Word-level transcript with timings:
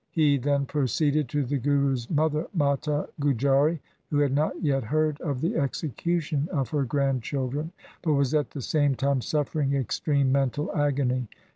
He 0.09 0.39
then 0.39 0.65
proceeded 0.65 1.29
to 1.29 1.43
the 1.45 1.59
Guru's 1.59 2.09
mother 2.09 2.47
Mata 2.55 3.09
Gujari, 3.19 3.81
who 4.09 4.17
had 4.17 4.33
not 4.33 4.59
yet 4.59 4.85
heard 4.85 5.21
of 5.21 5.41
the 5.41 5.55
execution 5.55 6.49
of 6.51 6.69
her 6.71 6.85
grandchildren, 6.85 7.71
but 8.01 8.13
was 8.13 8.33
at 8.33 8.49
the 8.49 8.61
same 8.63 8.95
time 8.95 9.21
suffering 9.21 9.75
extreme 9.75 10.31
mental 10.31 10.75
agony. 10.75 11.27